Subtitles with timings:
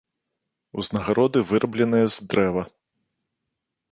[0.83, 2.63] Узнагароды вырабленыя з дрэва.